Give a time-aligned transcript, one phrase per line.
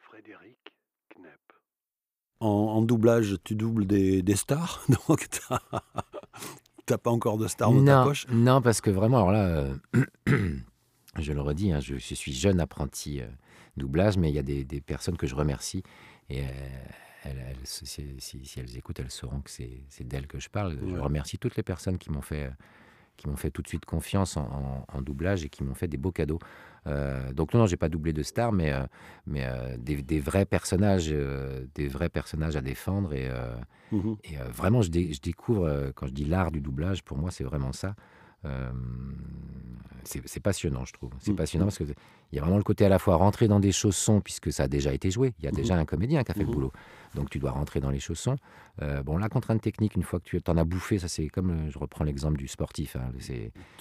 [0.00, 0.58] Frédéric
[1.14, 1.52] Knepp.
[2.40, 5.28] En, doublage, tu doubles des, stars, donc
[6.86, 9.74] t'as pas encore de stars dans ta poche Non, parce que vraiment, alors là, euh,
[11.18, 13.26] je le redis, hein, je, suis jeune apprenti euh,
[13.76, 15.82] doublage, mais il y a des, personnes que je remercie
[16.30, 16.44] et
[17.26, 17.32] euh,
[17.64, 18.00] si,
[18.56, 20.78] elles écoutent, elles sauront que c'est d'elles que je parle.
[20.86, 22.50] Je remercie toutes les personnes qui m'ont fait
[23.18, 26.12] qui m'ont fait tout de suite confiance en, doublage et qui m'ont fait des beaux
[26.12, 26.38] cadeaux.
[26.86, 28.84] Euh, donc non, non j'ai pas doublé de stars, mais, euh,
[29.26, 31.12] mais euh, des, vrais personnages,
[31.74, 33.12] des vrais personnages à défendre.
[33.12, 33.28] Et,
[33.92, 37.44] mmh et vraiment, je, je, découvre, quand je dis l'art du doublage, pour moi, c'est
[37.44, 37.94] vraiment ça.
[40.08, 41.10] C'est passionnant, je trouve.
[41.20, 41.36] C'est mmh.
[41.36, 41.94] passionnant parce qu'il
[42.32, 44.68] y a vraiment le côté à la fois rentrer dans des chaussons, puisque ça a
[44.68, 45.34] déjà été joué.
[45.38, 46.72] Il y a mmh déjà un comédien qui a fait le boulot
[47.14, 48.36] donc tu dois rentrer dans les chaussons.
[48.82, 51.50] Euh, bon, la contrainte technique, une fois que tu en as bouffé, ça c'est comme,
[51.50, 53.12] euh, je reprends l'exemple du sportif, hein,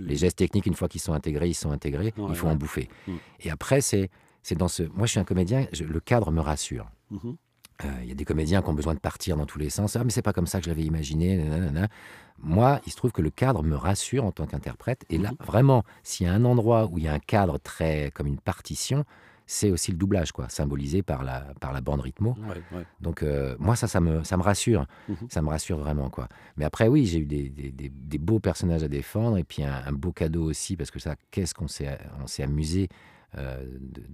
[0.00, 2.88] les gestes techniques, une fois qu'ils sont intégrés, ils sont intégrés, il faut en bouffer.
[3.06, 3.12] Mm.
[3.40, 4.10] Et après, c'est
[4.56, 4.82] dans ce...
[4.82, 6.90] Moi, je suis un comédien, le cadre me rassure.
[7.84, 7.88] Mm-hmm.
[7.88, 9.96] Euh, il y a des comédiens qui ont besoin de partir dans tous les sens.
[9.96, 11.44] Ah, mais c'est pas comme ça que je l'avais imaginé.
[12.38, 15.04] Moi, il se trouve que le cadre me rassure en tant qu'interprète.
[15.10, 15.44] Et là, mm-hmm.
[15.44, 18.38] vraiment, s'il y a un endroit où il y a un cadre très comme une
[18.38, 19.04] partition,
[19.46, 22.36] c'est aussi le doublage, quoi, symbolisé par la, par la bande rythmo.
[23.00, 24.86] Donc, euh, moi, ça, ça me, ça me rassure.
[25.08, 25.28] Mhm.
[25.28, 26.28] Ça me rassure vraiment, quoi.
[26.56, 30.12] Mais après, oui, j'ai eu des, des, beaux personnages à défendre et puis un, beau
[30.12, 32.88] cadeau aussi, parce que ça, qu'est-ce qu'on s'est, on s'est amusé.
[33.38, 33.64] Euh,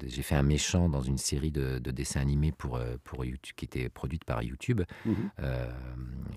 [0.07, 3.65] j'ai fait un méchant dans une série de, dessins animés pour, euh, pour YouTube, qui
[3.65, 4.83] était produite par YouTube.
[5.05, 5.31] Mhm.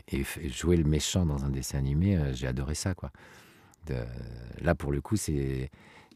[0.08, 3.12] et, jouer le méchant dans un dessin animé, j'ai adoré ça, quoi.
[4.62, 5.70] là, pour le coup, c'est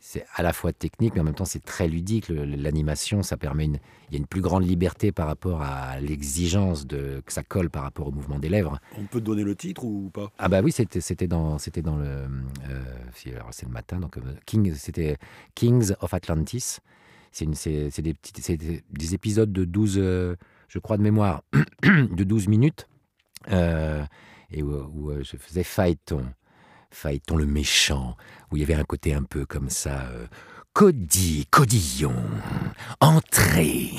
[0.08, 2.30] c'est à la fois technique, mais en même temps, c'est très ludique.
[2.30, 6.86] L'animation, ça permet une, il y a une plus grande liberté par rapport à l'exigence
[6.86, 8.80] de que ça colle par rapport au mouvement des lèvres.
[9.00, 10.32] On peut donner le titre ou pas?
[10.38, 14.22] Ah bah oui, c'était c'était dans c'était dans le euh, c'est le matin donc euh,
[14.46, 15.18] King c'était
[15.56, 16.78] Kings of Atlantis.
[17.32, 18.16] C'est une c'est des
[18.92, 20.36] des, épisodes de 12 euh,
[20.68, 21.42] je crois de mémoire
[21.84, 22.88] de 12 minutes
[23.50, 26.26] et où, je faisais Phaéton
[26.92, 28.16] Phaéton le méchant,
[28.52, 30.08] où il y avait un côté un peu comme ça.
[30.12, 30.28] Euh,
[30.74, 32.16] Cody, Codillon,
[33.00, 33.92] entrée.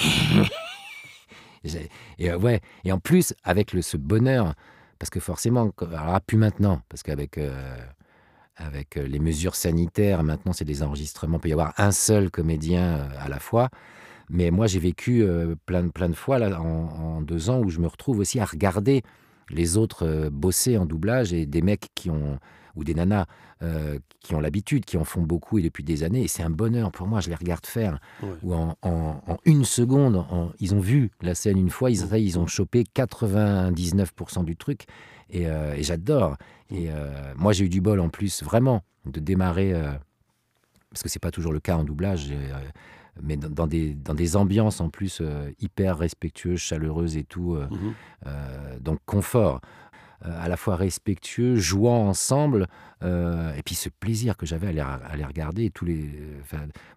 [2.19, 4.55] et, euh, ouais, et en plus, avec le, ce bonheur,
[4.99, 7.77] parce que forcément, alors plus maintenant, parce qu'avec euh,
[8.57, 13.09] avec les mesures sanitaires, maintenant c'est des enregistrements, il peut y avoir un seul comédien
[13.21, 13.69] à la fois.
[14.31, 15.25] Mais moi, j'ai vécu
[15.67, 19.03] plein, plein de fois là, en, deux ans où je me retrouve aussi à regarder
[19.51, 22.41] les autres bosser en doublage et des mecs qui ont
[22.77, 23.27] ou des nanas
[23.63, 26.23] euh, qui ont l'habitude, qui en font beaucoup et depuis des années.
[26.23, 27.99] Et c'est un bonheur pour moi, je les regarde faire.
[28.43, 28.77] Ou en,
[29.45, 30.25] une seconde,
[30.61, 34.85] ils ont vu la scène une fois, ils, ils ont chopé 99% du truc.
[35.31, 36.37] Et, euh, j'adore.
[36.71, 39.73] Et euh, moi, j'ai eu du bol en plus, vraiment, de démarrer,
[40.91, 42.33] parce que c'est pas toujours le cas en doublage
[43.23, 45.23] mais dans, des, dans des ambiances en plus
[45.59, 47.55] hyper respectueuses, chaleureuses et tout.
[47.55, 47.95] Mmh
[48.81, 49.61] donc confort.
[50.25, 52.69] Euh, à la fois respectueux, jouant ensemble,
[53.03, 55.71] euh, et puis ce plaisir que j'avais à les, à les regarder.
[55.71, 56.11] Tous les,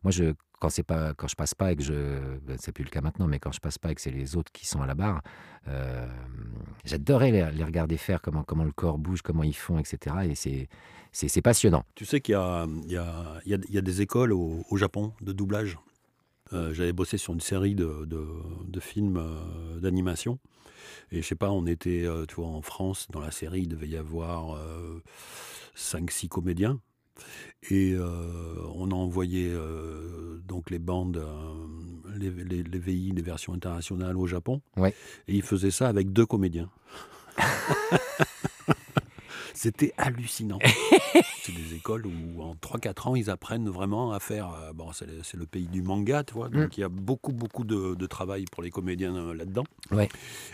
[0.03, 2.83] moi, je, quand c'est pas, quand je passe pas et que je, ben, c'est plus
[2.83, 4.81] le cas maintenant, mais quand je passe pas et que c'est les autres qui sont
[4.81, 5.21] à la barre,
[5.67, 6.07] euh,
[6.85, 10.15] j'adorais les, regarder faire, comment, comment le corps bouge, comment ils font, etc.
[10.29, 10.69] Et c'est,
[11.11, 11.83] c'est, passionnant.
[11.95, 15.33] Tu sais qu'il y a, il y a, y a des écoles au, Japon de
[15.33, 15.77] doublage?
[16.51, 18.25] J'avais bossé sur une série de, de,
[18.67, 19.21] de films
[19.79, 20.39] d'animation.
[21.11, 23.67] Et je sais pas, on était, euh, tu vois, en France, dans la série, il
[23.67, 24.59] devait y avoir
[25.75, 26.79] 5-6 euh, comédiens.
[27.69, 29.53] Et euh, on a envoyé
[30.47, 31.21] donc les bandes,
[32.15, 34.61] les, les, les, VI, les versions internationales au Japon.
[34.77, 34.93] Ouais.
[35.27, 36.69] Et ils faisaient ça avec deux comédiens.
[39.61, 40.59] C'était hallucinant.
[41.41, 44.53] c'est des écoles où en 3-4 ans, ils apprennent vraiment à faire.
[44.53, 45.05] Euh, bon, c'est
[45.35, 46.47] le, pays du manga, tu vois.
[46.47, 46.73] Donc mm.
[46.77, 49.65] il y a beaucoup, beaucoup de, travail pour les comédiens euh, là-dedans.
[49.91, 50.07] Ouais.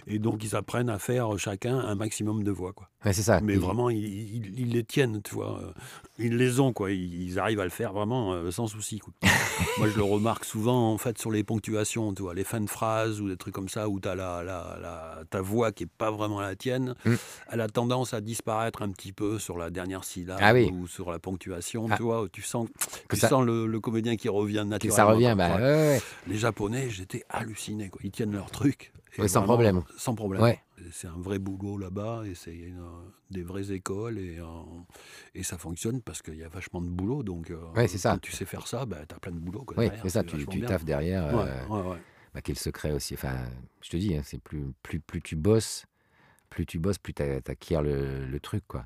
[0.07, 2.89] Et donc ils apprennent à faire chacun un maximum de voix, quoi.
[3.05, 3.39] Ouais, c'est ça.
[3.41, 5.61] Mais vraiment, ils, les tiennent, tu vois.
[6.17, 6.91] Ils les ont, quoi.
[6.91, 8.97] Ils, arrivent à le faire vraiment euh, sans souci.
[8.97, 9.13] Quoi.
[9.77, 12.69] Moi, je le remarque souvent, en fait, sur les ponctuations, tu vois, les fins de
[12.69, 15.89] phrases ou des trucs comme ça, où tu as la, la, ta voix qui est
[15.97, 16.95] pas vraiment la tienne.
[17.05, 17.13] Mm.
[17.51, 21.11] Elle a tendance à disparaître un petit peu sur la dernière syllabe ah ou sur
[21.11, 21.97] la ponctuation, ah.
[21.97, 22.67] tu vois, tu sens,
[23.09, 24.95] tu sens le, comédien qui revient naturellement.
[24.95, 25.59] ça revient, bah,
[26.27, 28.01] Les Japonais, j'étais halluciné, quoi.
[28.03, 28.93] Ils tiennent leur truc.
[29.27, 29.81] Sans problème.
[29.97, 30.55] Sans problème.
[30.91, 32.73] C'est un vrai boulot là-bas et c'est
[33.31, 34.39] des vraies écoles et,
[35.33, 37.23] et ça fonctionne parce qu'il y a vachement de boulot.
[37.23, 38.11] Donc, ouais, c'est ça.
[38.11, 39.65] quand tu sais faire ça, bah, tu as plein de boulot.
[39.77, 41.25] Oui, c'est ça, tu, tu taffes derrière.
[41.37, 41.95] Euh,
[42.33, 43.13] bah, quel secret aussi.
[43.13, 43.35] Enfin,
[43.81, 45.85] je te dis, hein, c'est plus, plus, plus tu bosses,
[46.49, 48.63] plus tu bosses, plus tu acquiers le, le truc.
[48.67, 48.85] quoi.